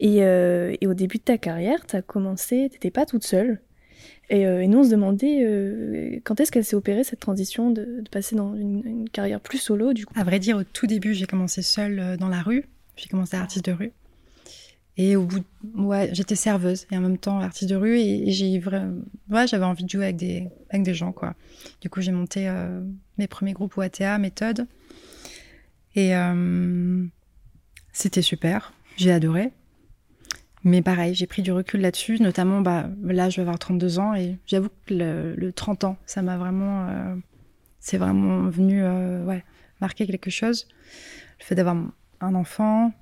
Et, 0.00 0.24
euh, 0.24 0.74
et 0.80 0.88
au 0.88 0.94
début 0.94 1.18
de 1.18 1.22
ta 1.22 1.38
carrière, 1.38 1.86
tu 1.86 1.94
as 1.94 2.02
commencé, 2.02 2.68
t'étais 2.72 2.90
pas 2.90 3.06
toute 3.06 3.22
seule. 3.24 3.60
Et, 4.30 4.46
euh, 4.46 4.62
et 4.62 4.66
nous, 4.66 4.78
on 4.78 4.84
se 4.84 4.90
demandait 4.90 5.44
euh, 5.44 6.18
quand 6.24 6.40
est-ce 6.40 6.50
qu'elle 6.50 6.64
s'est 6.64 6.76
opérée 6.76 7.04
cette 7.04 7.20
transition 7.20 7.70
de, 7.70 8.02
passer 8.10 8.34
dans 8.34 8.54
une, 8.56 9.08
carrière 9.10 9.40
plus 9.40 9.58
solo, 9.58 9.92
du 9.92 10.06
coup? 10.06 10.14
À 10.16 10.24
vrai 10.24 10.38
dire, 10.38 10.56
au 10.56 10.64
tout 10.64 10.86
début, 10.86 11.12
j'ai 11.12 11.26
commencé 11.26 11.60
seule 11.60 11.98
euh, 11.98 12.16
dans 12.16 12.28
la 12.28 12.40
rue. 12.40 12.64
J'ai 12.96 13.08
commencé 13.08 13.36
artiste 13.36 13.66
de 13.66 13.72
rue. 13.72 13.92
Et 14.96 15.16
au 15.16 15.24
bout, 15.24 15.44
j'étais 16.12 16.34
serveuse 16.34 16.86
et 16.90 16.96
en 16.96 17.00
même 17.00 17.18
temps 17.18 17.40
artiste 17.40 17.68
de 17.70 17.76
rue. 17.76 17.98
Et, 17.98 18.30
j'ai 18.30 18.58
vraiment, 18.58 19.02
j'avais 19.46 19.64
envie 19.64 19.84
de 19.84 19.90
jouer 19.90 20.04
avec 20.04 20.16
des, 20.16 20.48
avec 20.70 20.82
des 20.82 20.94
gens, 20.94 21.12
quoi. 21.12 21.34
Du 21.80 21.88
coup, 21.88 22.00
j'ai 22.02 22.12
monté 22.12 22.50
mes 23.16 23.26
premiers 23.26 23.54
groupes 23.54 23.74
OATA, 23.78 24.18
méthode. 24.18 24.66
Et 25.94 26.12
c'était 27.94 28.20
super. 28.20 28.74
J'ai 28.98 29.12
adoré. 29.12 29.52
Mais 30.64 30.80
pareil, 30.80 31.14
j'ai 31.14 31.26
pris 31.26 31.42
du 31.42 31.50
recul 31.50 31.80
là-dessus, 31.80 32.20
notamment, 32.20 32.60
bah, 32.60 32.88
là, 33.02 33.28
je 33.28 33.36
vais 33.36 33.42
avoir 33.42 33.58
32 33.58 33.98
ans 33.98 34.14
et 34.14 34.38
j'avoue 34.46 34.68
que 34.86 34.94
le, 34.94 35.34
le 35.34 35.52
30 35.52 35.84
ans, 35.84 35.96
ça 36.06 36.22
m'a 36.22 36.36
vraiment, 36.36 36.86
euh, 36.88 37.16
c'est 37.80 37.98
vraiment 37.98 38.48
venu, 38.48 38.82
euh, 38.84 39.38
marquer 39.80 40.06
quelque 40.06 40.30
chose. 40.30 40.68
Le 41.40 41.44
fait 41.44 41.56
d'avoir 41.56 41.76
un 42.20 42.34
enfant, 42.34 42.92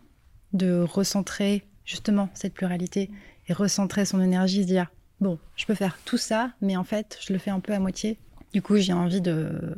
de 0.54 0.80
recentrer 0.80 1.64
justement 1.84 2.30
cette 2.32 2.54
pluralité 2.54 3.10
et 3.48 3.52
recentrer 3.52 4.06
son 4.06 4.22
énergie, 4.22 4.62
se 4.62 4.68
dire, 4.68 4.90
bon, 5.20 5.38
je 5.56 5.66
peux 5.66 5.74
faire 5.74 5.98
tout 6.06 6.16
ça, 6.16 6.52
mais 6.62 6.76
en 6.76 6.84
fait, 6.84 7.18
je 7.20 7.32
le 7.32 7.38
fais 7.38 7.50
un 7.50 7.60
peu 7.60 7.74
à 7.74 7.78
moitié. 7.78 8.18
Du 8.54 8.62
coup, 8.62 8.78
j'ai 8.78 8.94
envie 8.94 9.20
de, 9.20 9.76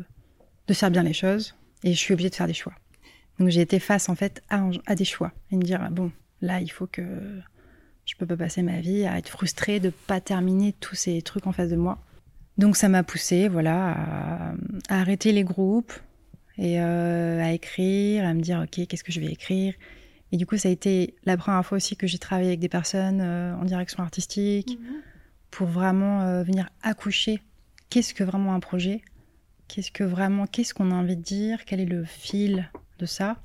de 0.69 0.75
faire 0.75 0.91
bien 0.93 1.03
les 1.03 1.13
choses 1.13 1.57
et 1.83 1.93
je 1.93 1.99
suis 1.99 2.15
obligée 2.15 2.31
de 2.31 2.35
faire 2.37 2.47
des 2.47 2.55
choix. 2.55 2.75
Donc 3.39 3.49
j'ai 3.49 3.61
été 3.61 3.81
face 3.81 4.09
en 4.09 4.15
fait 4.15 4.43
à 4.51 4.95
des 4.95 5.05
choix 5.05 5.33
et 5.51 5.57
me 5.57 5.63
dire, 5.63 5.91
bon, 5.91 6.13
là, 6.41 6.61
il 6.61 6.71
faut 6.71 6.87
que 6.87 7.03
je 8.05 8.15
peux 8.17 8.27
pas 8.27 8.37
passer 8.37 8.63
ma 8.63 8.81
vie 8.81 9.05
à 9.07 9.19
être 9.19 9.29
frustrée 9.29 9.81
de 9.81 9.91
pas 9.91 10.21
terminer 10.21 10.73
tous 10.81 10.95
ces 10.95 11.23
trucs 11.23 11.47
en 11.47 11.53
face 11.53 11.71
de 11.71 11.77
moi. 11.77 11.99
Donc 12.59 12.77
ça 12.77 12.89
m'a 12.89 13.03
poussée, 13.03 13.49
voilà, 13.49 13.93
à, 13.93 14.55
à 14.89 15.01
arrêter 15.01 15.33
les 15.33 15.45
groupes 15.45 15.93
et 16.59 16.81
euh, 16.81 17.43
à 17.43 17.53
écrire, 17.53 18.27
à 18.27 18.35
me 18.35 18.41
dire 18.41 18.61
ok, 18.65 18.87
qu'est-ce 18.87 19.05
que 19.05 19.13
je 19.13 19.21
vais 19.21 19.33
écrire? 19.33 19.75
Et 20.33 20.37
du 20.37 20.47
coup, 20.47 20.57
ça 20.57 20.69
a 20.69 20.73
été 20.73 21.15
la 21.25 21.37
première 21.37 21.65
fois 21.65 21.77
aussi 21.77 21.97
que 21.97 22.07
j'ai 22.07 22.19
travaillé 22.19 22.49
avec 22.49 22.61
des 22.61 22.69
personnes 22.69 23.21
euh, 23.21 23.55
en 23.57 23.65
direction 23.65 24.03
artistique 24.03 24.79
pour 25.51 25.67
vraiment 25.67 26.23
euh, 26.23 26.43
venir 26.43 26.69
accoucher. 26.83 27.43
Qu'est-ce 27.91 28.15
que 28.15 28.25
vraiment 28.25 28.55
un 28.55 28.61
projet? 28.61 29.03
Qu'est-ce 29.69 29.91
que 29.91 30.05
vraiment, 30.05 30.47
qu'est-ce 30.47 30.73
qu'on 30.73 30.91
a 30.91 30.95
envie 30.95 31.17
de 31.17 31.23
dire? 31.23 31.65
Quel 31.67 31.81
est 31.81 31.87
le 31.87 32.05
fil 32.05 32.71
de 32.99 33.07
ça? 33.07 33.37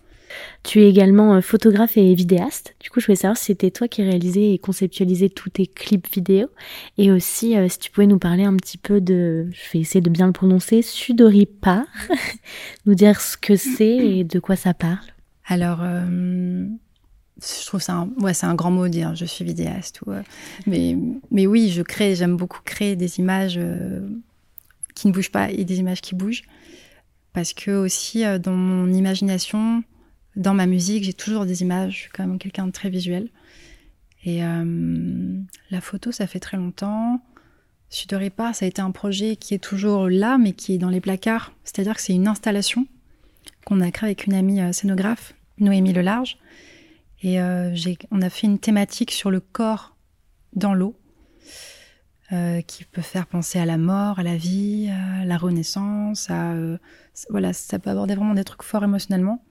Tu 0.63 0.81
es 0.81 0.89
également 0.89 1.35
euh, 1.35 1.41
photographe 1.41 1.97
et 1.97 2.13
vidéaste. 2.13 2.75
Du 2.79 2.89
coup, 2.89 2.99
je 2.99 3.05
voulais 3.05 3.15
savoir 3.15 3.37
si 3.37 3.45
c'était 3.45 3.71
toi 3.71 3.87
qui 3.87 4.03
réalisais 4.03 4.53
et 4.53 4.59
conceptualisais 4.59 5.29
tous 5.29 5.49
tes 5.49 5.67
clips 5.67 6.13
vidéo. 6.13 6.47
Et 6.97 7.11
aussi, 7.11 7.57
euh, 7.57 7.67
si 7.69 7.79
tu 7.79 7.91
pouvais 7.91 8.07
nous 8.07 8.19
parler 8.19 8.43
un 8.43 8.55
petit 8.55 8.77
peu 8.77 9.01
de, 9.01 9.49
je 9.51 9.71
vais 9.71 9.79
essayer 9.79 10.01
de 10.01 10.09
bien 10.09 10.27
le 10.27 10.33
prononcer, 10.33 10.81
Sudoripa. 10.81 11.85
nous 12.85 12.95
dire 12.95 13.21
ce 13.21 13.37
que 13.37 13.55
c'est 13.55 13.97
et 13.97 14.23
de 14.23 14.39
quoi 14.39 14.55
ça 14.55 14.73
parle. 14.73 14.97
Alors, 15.45 15.79
euh, 15.81 16.65
je 17.41 17.65
trouve 17.65 17.81
ça, 17.81 17.93
un, 17.93 18.33
c'est 18.33 18.45
un 18.45 18.55
grand 18.55 18.71
mot 18.71 18.87
dire 18.87 19.15
je 19.15 19.25
suis 19.25 19.45
vidéaste. 19.45 20.01
Mais, 20.65 20.97
mais 21.31 21.47
oui, 21.47 21.69
je 21.69 21.81
crée, 21.81 22.15
j'aime 22.15 22.35
beaucoup 22.35 22.59
créer 22.65 22.95
des 22.95 23.19
images 23.19 23.59
qui 24.95 25.07
ne 25.07 25.13
bougent 25.13 25.31
pas 25.31 25.49
et 25.51 25.63
des 25.63 25.79
images 25.79 26.01
qui 26.01 26.15
bougent. 26.15 26.43
Parce 27.31 27.53
que 27.53 27.71
aussi, 27.71 28.23
dans 28.41 28.53
mon 28.53 28.91
imagination, 28.91 29.83
dans 30.37 30.53
ma 30.53 30.67
musique, 30.67 31.03
j'ai 31.03 31.13
toujours 31.13 31.45
des 31.45 31.63
images. 31.63 31.93
Je 31.93 31.97
suis 32.01 32.09
quand 32.11 32.25
même 32.25 32.37
quelqu'un 32.37 32.67
de 32.67 32.71
très 32.71 32.89
visuel. 32.89 33.29
Et 34.23 34.43
euh, 34.45 35.39
la 35.71 35.81
photo, 35.81 36.11
ça 36.11 36.27
fait 36.27 36.39
très 36.39 36.57
longtemps. 36.57 37.21
Sudoripa, 37.89 38.53
ça 38.53 38.65
a 38.65 38.67
été 38.67 38.81
un 38.81 38.91
projet 38.91 39.35
qui 39.35 39.53
est 39.55 39.63
toujours 39.63 40.09
là, 40.09 40.37
mais 40.37 40.53
qui 40.53 40.75
est 40.75 40.77
dans 40.77 40.89
les 40.89 41.01
placards. 41.01 41.53
C'est-à-dire 41.63 41.95
que 41.95 42.01
c'est 42.01 42.13
une 42.13 42.27
installation 42.27 42.87
qu'on 43.65 43.81
a 43.81 43.89
créée 43.89 44.09
avec 44.09 44.27
une 44.27 44.35
amie 44.35 44.61
euh, 44.61 44.71
scénographe, 44.71 45.33
Noémie 45.57 45.91
Lelarge. 45.91 46.37
Et 47.23 47.41
euh, 47.41 47.75
on 48.11 48.21
a 48.21 48.29
fait 48.29 48.45
une 48.45 48.59
thématique 48.59 49.11
sur 49.11 49.31
le 49.31 49.39
corps 49.39 49.95
dans 50.53 50.73
l'eau, 50.75 50.95
qui 52.67 52.83
peut 52.83 53.01
faire 53.01 53.25
penser 53.25 53.57
à 53.57 53.65
la 53.65 53.77
mort, 53.77 54.19
à 54.19 54.23
la 54.23 54.37
vie, 54.37 54.89
à 54.89 55.25
la 55.25 55.37
renaissance. 55.37 56.29
Voilà, 57.29 57.53
ça 57.53 57.79
peut 57.79 57.89
aborder 57.89 58.15
vraiment 58.15 58.33
des 58.33 58.43
trucs 58.43 58.63
forts 58.63 58.83
émotionnellement. 58.83 59.43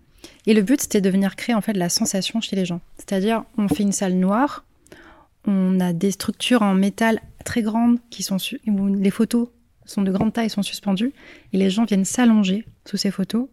Et 0.46 0.54
le 0.54 0.62
but, 0.62 0.80
c'était 0.80 1.00
de 1.00 1.10
venir 1.10 1.36
créer 1.36 1.54
en 1.54 1.60
fait 1.60 1.74
la 1.74 1.88
sensation 1.88 2.40
chez 2.40 2.56
les 2.56 2.64
gens. 2.64 2.80
C'est-à-dire, 2.98 3.44
on 3.58 3.68
fait 3.68 3.82
une 3.82 3.92
salle 3.92 4.14
noire, 4.14 4.64
on 5.46 5.80
a 5.80 5.92
des 5.92 6.10
structures 6.10 6.62
en 6.62 6.74
métal 6.74 7.20
très 7.44 7.62
grandes 7.62 7.98
qui 8.10 8.22
sont 8.22 8.38
où 8.66 8.86
les 8.86 9.10
photos 9.10 9.48
sont 9.84 10.02
de 10.02 10.10
grande 10.10 10.32
taille, 10.32 10.50
sont 10.50 10.62
suspendues, 10.62 11.12
et 11.52 11.56
les 11.56 11.70
gens 11.70 11.84
viennent 11.84 12.04
s'allonger 12.04 12.64
sous 12.84 12.96
ces 12.96 13.10
photos. 13.10 13.48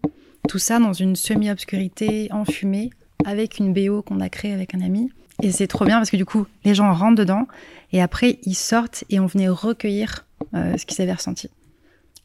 Tout 0.50 0.60
ça 0.60 0.80
dans 0.80 0.94
une 0.94 1.16
semi-obscurité, 1.16 2.32
enfumée, 2.32 2.90
avec 3.26 3.60
une 3.60 3.74
BO 3.74 4.02
qu'on 4.02 4.20
a 4.20 4.30
créée 4.30 4.54
avec 4.54 4.76
un 4.76 4.82
ami. 4.82 5.12
Et 5.42 5.52
c'est 5.52 5.68
trop 5.68 5.86
bien 5.86 5.98
parce 5.98 6.10
que 6.10 6.18
du 6.18 6.26
coup, 6.26 6.46
les 6.64 6.76
gens 6.76 6.94
rentrent 6.94 7.16
dedans 7.16 7.48
et 7.92 8.02
après 8.02 8.40
ils 8.44 8.56
sortent 8.56 9.04
et 9.10 9.20
on 9.20 9.26
venait 9.26 9.50
recueillir 9.50 10.26
euh, 10.54 10.78
ce 10.78 10.86
qu'ils 10.86 11.02
avaient 11.02 11.14
ressenti. 11.14 11.50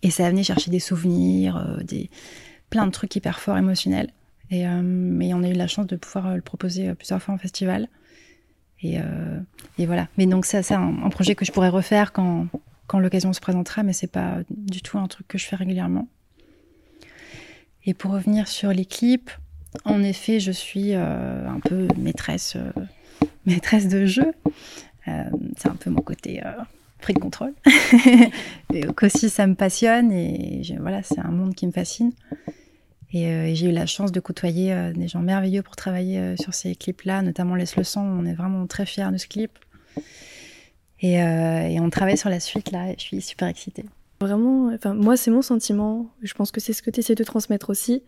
Et 0.03 0.11
ça 0.11 0.29
venait 0.29 0.43
chercher 0.43 0.71
des 0.71 0.79
souvenirs, 0.79 1.57
euh, 1.57 1.83
des 1.83 2.11
plein 2.71 2.87
de 2.87 2.93
trucs 2.93 3.15
hyper 3.17 3.41
forts 3.41 3.59
émotionnels. 3.59 4.11
Et, 4.51 4.67
euh, 4.67 4.81
on 4.81 5.43
a 5.43 5.49
eu 5.49 5.53
la 5.53 5.67
chance 5.67 5.87
de 5.87 5.97
pouvoir 5.97 6.29
euh, 6.29 6.37
le 6.37 6.41
proposer 6.41 6.89
euh, 6.89 6.95
plusieurs 6.95 7.23
fois 7.23 7.35
en 7.35 7.39
festival. 7.39 7.89
Et, 8.83 8.99
voilà. 9.79 10.07
Mais 10.19 10.27
donc 10.27 10.47
c'est 10.47 10.73
un, 10.73 11.11
projet 11.11 11.35
que 11.35 11.45
je 11.45 11.51
pourrais 11.51 11.69
refaire 11.69 12.13
quand, 12.13 12.47
l'occasion 12.95 13.33
se 13.33 13.41
présentera, 13.41 13.83
mais 13.83 13.93
c'est 13.93 14.11
pas 14.11 14.39
du 14.51 14.83
tout 14.83 14.99
un 14.99 15.09
truc 15.09 15.27
que 15.27 15.37
je 15.37 15.47
fais 15.47 15.57
régulièrement. 15.57 16.07
Et 17.85 17.93
pour 17.93 18.13
revenir 18.13 18.47
sur 18.47 18.73
les 18.73 18.85
clips, 18.85 19.31
en 19.85 20.03
effet, 20.05 20.39
je 20.39 20.53
suis 20.53 20.95
un 20.95 21.59
peu 21.65 21.89
maîtresse, 21.97 22.57
maîtresse 23.47 23.89
de 23.89 24.07
jeu. 24.07 24.33
C'est 25.05 25.69
un 25.69 25.77
peu 25.77 25.91
mon 25.91 26.03
côté 26.03 26.41
pris 27.01 27.15
de 27.15 27.19
contrôle. 27.19 27.55
et 28.73 28.83
qu'aussi, 28.97 29.29
ça 29.29 29.49
me 29.49 29.57
passionne 29.57 30.13
et 30.13 30.63
voilà, 30.79 31.03
c'est 31.03 31.19
un 31.19 31.33
monde 31.33 31.57
qui 31.57 31.67
me 31.67 31.73
fascine. 31.73 32.13
Et, 33.13 33.27
euh, 33.29 33.47
et 33.47 33.55
j'ai 33.55 33.69
eu 33.69 33.73
la 33.73 33.87
chance 33.87 34.13
de 34.13 34.21
côtoyer 34.21 34.73
euh, 34.73 34.93
des 34.93 35.09
gens 35.09 35.21
merveilleux 35.21 35.63
pour 35.63 35.77
travailler 35.77 36.19
euh, 36.19 36.37
sur 36.37 36.53
ces 36.53 36.75
clips-là, 36.75 37.23
notamment 37.23 37.55
Laisse 37.55 37.77
le 37.77 37.85
sang. 37.85 38.05
On 38.05 38.27
est 38.27 38.35
vraiment 38.35 38.67
très 38.67 38.85
fiers 38.85 39.11
de 39.11 39.17
ce 39.17 39.27
clip. 39.27 39.59
Et, 41.01 41.21
on 41.81 41.91
travaille 41.91 42.19
sur 42.19 42.29
la 42.29 42.41
suite 42.41 42.71
là. 42.71 42.91
Et 42.91 42.97
je 42.99 43.03
suis 43.03 43.21
super 43.23 43.49
excitée. 43.49 43.85
Vraiment, 44.21 44.73
enfin, 44.75 44.95
moi, 44.95 45.17
c'est 45.17 45.31
mon 45.31 45.43
sentiment. 45.43 46.11
Je 46.23 46.35
pense 46.35 46.51
que 46.51 46.61
c'est 46.61 46.73
ce 46.73 46.83
que 46.83 46.91
tu 46.91 47.01
essaies 47.01 47.15
de 47.15 47.25
transmettre 47.25 47.71
aussi. 47.71 48.03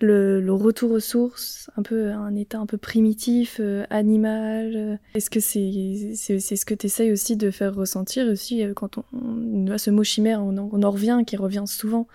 Le, 0.00 0.46
retour 0.52 0.92
aux 0.92 1.00
sources, 1.00 1.70
un 1.76 1.82
peu 1.82 2.12
un 2.12 2.36
état 2.36 2.58
un 2.58 2.66
peu 2.66 2.76
primitif, 2.76 3.60
animal. 3.90 5.00
Est-ce 5.14 5.30
que 5.30 5.40
c'est 5.40 6.12
c'est 6.14 6.38
c'est 6.38 6.54
ce 6.54 6.64
que 6.64 6.74
tu 6.74 6.86
essayes 6.86 7.10
aussi 7.10 7.36
de 7.36 7.50
faire 7.50 7.74
ressentir 7.74 8.28
aussi 8.28 8.62
quand 8.76 8.98
on, 8.98 9.04
on 9.12 9.78
ce 9.78 9.90
mot 9.90 10.04
chimère, 10.04 10.40
on 10.40 10.56
en, 10.56 10.90
revient, 10.90 11.22
qui 11.26 11.36
revient 11.36 11.64
souvent. 11.66 12.06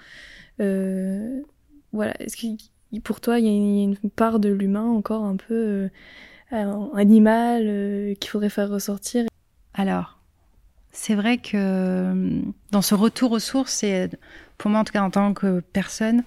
Voilà, 1.93 2.13
est-ce 2.19 2.35
que 2.35 2.99
pour 2.99 3.21
toi, 3.21 3.39
il 3.39 3.45
y 3.45 3.49
a 3.49 3.51
une, 3.51 3.95
part 4.15 4.39
de 4.39 4.49
l'humain 4.49 4.85
encore 4.85 5.23
un 5.23 5.35
peu 5.35 5.53
euh, 5.53 5.89
euh, 6.53 6.93
animal 6.93 7.63
euh, 7.65 8.13
qu'il 8.15 8.29
faudrait 8.29 8.49
faire 8.49 8.69
ressortir? 8.69 9.25
Alors, 9.73 10.19
c'est 10.91 11.15
vrai 11.15 11.37
que 11.37 12.41
dans 12.71 12.81
ce 12.81 12.95
retour 12.95 13.31
aux 13.31 13.39
sources, 13.39 13.73
c'est 13.73 14.09
pour 14.57 14.69
moi 14.69 14.79
en 14.79 14.83
tout 14.83 14.93
cas 14.93 15.01
en 15.01 15.09
tant 15.09 15.33
que 15.33 15.61
personne 15.61 16.23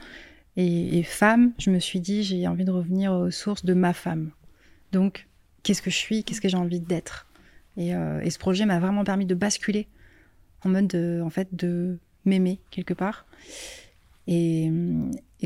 et, 0.57 0.99
et 0.99 1.03
femme, 1.03 1.53
je 1.59 1.71
me 1.71 1.79
suis 1.79 2.01
dit 2.01 2.23
j'ai 2.23 2.49
envie 2.49 2.65
de 2.65 2.73
revenir 2.73 3.13
aux 3.13 3.31
sources 3.31 3.65
de 3.65 3.75
ma 3.75 3.93
femme. 3.93 4.31
Donc, 4.93 5.29
qu'est-ce 5.63 5.83
que 5.83 5.91
je 5.91 5.97
suis, 5.97 6.25
qu'est-ce 6.25 6.41
que 6.41 6.49
j'ai 6.49 6.57
envie 6.57 6.81
d'être? 6.81 7.27
Et, 7.77 7.91
et 7.91 8.31
ce 8.31 8.39
projet 8.39 8.65
m'a 8.65 8.79
vraiment 8.79 9.05
permis 9.05 9.27
de 9.27 9.35
basculer 9.35 9.87
en 10.65 10.71
mode 10.71 10.87
de, 10.87 11.21
en 11.23 11.29
fait 11.29 11.49
de 11.55 11.99
m'aimer 12.25 12.59
quelque 12.71 12.95
part. 12.95 13.27
Et, 14.27 14.71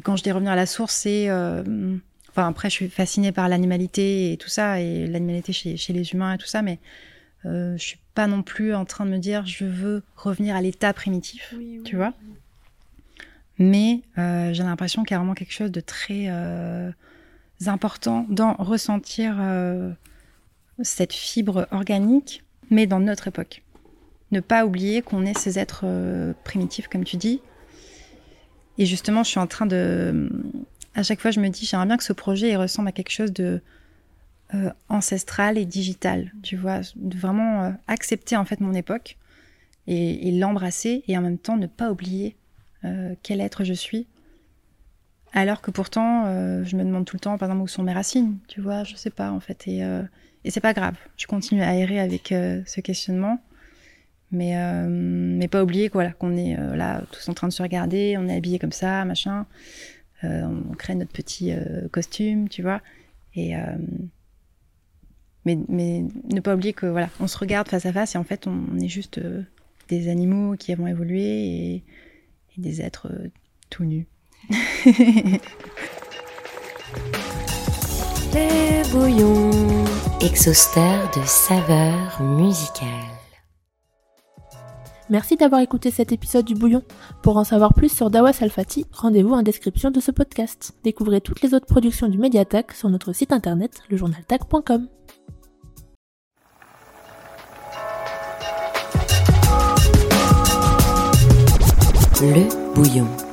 et 0.01 0.03
quand 0.03 0.17
je 0.17 0.23
dis 0.23 0.33
revenir 0.33 0.53
à 0.53 0.57
la 0.57 0.65
source, 0.65 0.95
c'est 0.95 1.29
euh, 1.29 1.63
enfin 2.31 2.49
après 2.49 2.71
je 2.71 2.75
suis 2.75 2.89
fascinée 2.89 3.33
par 3.33 3.51
l'animalité 3.51 4.33
et 4.33 4.39
tout 4.39 4.49
ça 4.49 4.81
et 4.81 5.07
l'animalité 5.07 5.53
chez, 5.53 5.77
chez 5.77 5.93
les 5.93 6.13
humains 6.13 6.33
et 6.33 6.39
tout 6.39 6.47
ça, 6.47 6.63
mais 6.63 6.79
euh, 7.45 7.77
je 7.77 7.83
suis 7.83 7.99
pas 8.15 8.27
non 8.27 8.43
plus 8.43 8.75
en 8.75 8.87
train 8.87 9.05
de 9.05 9.11
me 9.11 9.19
dire 9.19 9.45
je 9.45 9.67
veux 9.67 10.03
revenir 10.17 10.57
à 10.57 10.63
l'état 10.63 10.95
primitif, 10.95 11.55
tu 11.85 11.97
vois. 11.97 12.15
mais 13.59 14.01
euh, 14.17 14.55
j'ai 14.55 14.63
l'impression 14.63 15.05
qu'il 15.05 15.13
y 15.13 15.17
a 15.17 15.19
vraiment 15.19 15.35
quelque 15.35 15.53
chose 15.53 15.71
de 15.71 15.83
très 15.83 16.29
euh, 16.29 16.91
important 17.67 18.25
dans 18.31 18.55
ressentir 18.55 19.37
cette 20.81 21.13
fibre 21.13 21.69
organique, 21.73 22.43
mais 22.71 22.87
dans 22.87 23.01
notre 23.01 23.29
époque. 23.29 23.63
Ne 24.33 24.41
pas 24.41 24.65
oublier 24.65 25.03
qu'on 25.03 25.27
est 25.27 25.37
ces 25.37 25.59
êtres 25.59 25.85
primitifs, 26.43 26.89
comme 26.89 27.05
tu 27.05 27.19
dis. 27.19 27.43
Et 28.79 28.87
justement, 28.87 29.23
je 29.23 29.31
suis 29.31 29.41
en 29.41 29.47
train 29.47 29.67
de... 29.67 30.31
À 30.95 31.03
chaque 31.03 31.21
fois, 31.21 31.31
je 31.31 31.41
me 31.41 31.49
dis, 31.49 31.67
j'aimerais 31.67 31.87
bien 31.87 31.97
que 31.97 32.05
ce 32.05 32.13
projet 32.13 32.57
ressemble 32.57 32.89
à 32.89 32.93
quelque 32.93 33.11
chose 33.13 33.33
de 33.33 33.61
ancestral 34.89 35.59
et 35.59 35.65
digital, 35.65 36.33
tu 36.43 36.57
vois, 36.57 36.81
vraiment 36.97 37.73
accepter 37.87 38.37
en 38.37 38.45
fait 38.45 38.59
mon 38.59 38.75
époque 38.75 39.17
et 39.87 40.33
l'embrasser 40.33 41.05
et 41.07 41.17
en 41.17 41.21
même 41.21 41.39
temps 41.39 41.57
ne 41.57 41.69
pas 41.69 41.93
oublier 41.93 42.35
euh, 42.85 43.15
quel 43.23 43.41
être 43.41 43.63
je 43.65 43.75
suis. 43.75 44.07
Alors 45.33 45.61
que 45.61 45.71
pourtant, 45.71 46.25
euh, 46.27 46.65
je 46.65 46.77
me 46.77 46.85
demande 46.85 47.05
tout 47.05 47.17
le 47.17 47.21
temps, 47.21 47.37
par 47.37 47.49
exemple, 47.49 47.63
où 47.63 47.69
sont 47.69 47.83
mes 47.83 47.93
racines, 47.93 48.39
tu 48.49 48.61
vois, 48.61 48.85
je 48.85 48.97
sais 48.97 49.11
pas 49.11 49.31
en 49.31 49.41
fait. 49.41 49.69
Et, 49.69 49.85
euh, 49.85 50.03
et 50.45 50.51
c'est 50.51 50.61
pas 50.61 50.73
grave, 50.73 50.97
je 51.17 51.27
continue 51.27 51.63
à 51.63 51.75
errer 51.75 52.01
avec 52.01 52.29
ce 52.29 52.81
questionnement. 52.81 53.39
Mais, 54.33 54.55
mais 54.89 55.49
pas 55.49 55.63
oublier 55.63 55.89
voilà, 55.93 56.13
qu'on 56.13 56.37
est 56.37 56.57
là 56.57 57.03
tous 57.11 57.29
en 57.29 57.35
train 57.35 57.49
de 57.49 57.53
se 57.53 57.63
regarder, 57.63 58.17
on 58.17 58.29
est 58.29 58.37
habillé 58.37 58.61
comme 58.61 58.71
ça, 58.71 59.05
machin. 59.05 59.45
on 60.23 60.75
crée 60.79 60.95
notre 60.95 61.11
petit 61.11 61.53
costume, 61.91 62.49
tu 62.49 62.63
vois. 62.63 62.81
Et, 63.35 63.55
mais, 65.45 65.59
mais 65.69 66.05
ne 66.29 66.41
pas 66.41 66.55
oublier 66.55 66.73
que 66.73 66.87
voilà, 66.87 67.09
on 67.19 67.27
se 67.27 67.39
regarde 67.39 67.69
face 67.69 67.87
à 67.87 67.93
face 67.93 68.15
et 68.15 68.19
en 68.19 68.25
fait, 68.25 68.47
on, 68.47 68.67
on 68.73 68.79
est 68.79 68.89
juste 68.89 69.21
des 69.89 70.09
animaux 70.09 70.55
qui 70.57 70.73
avons 70.73 70.87
évolué 70.87 71.25
et 71.25 71.85
et 72.57 72.61
des 72.61 72.81
êtres 72.81 73.09
euh, 73.11 73.29
tout 73.69 73.85
nus. 73.85 74.07
Le 78.33 78.93
bouillon, 78.93 79.51
exhausteur 80.21 81.11
de 81.17 81.23
saveurs 81.27 82.23
musicales. 82.23 83.10
Merci 85.11 85.37
d'avoir 85.37 85.61
écouté 85.61 85.91
cet 85.91 86.13
épisode 86.13 86.45
du 86.45 86.55
Bouillon. 86.55 86.83
Pour 87.23 87.37
en 87.37 87.43
savoir 87.43 87.75
plus 87.75 87.93
sur 87.93 88.11
Dawa 88.11 88.33
Salfati, 88.33 88.87
rendez-vous 88.93 89.35
en 89.35 89.43
description 89.43 89.91
de 89.91 89.99
ce 89.99 90.13
podcast. 90.13 90.73
Découvrez 90.85 91.21
toutes 91.21 91.43
les 91.43 91.53
autres 91.53 91.67
productions 91.67 92.09
du 92.09 92.17
Mediatac 92.17 92.73
sur 92.73 92.89
notre 92.89 93.13
site 93.13 93.33
internet, 93.33 93.83
lejournaltac.com. 93.91 94.87
Le 102.23 102.75
bouillon. 102.75 103.30